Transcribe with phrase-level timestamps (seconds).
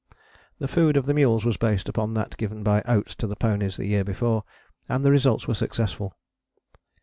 [0.57, 3.77] The food of the mules was based upon that given by Oates to the ponies
[3.77, 4.43] the year before,
[4.89, 6.15] and the results were successful.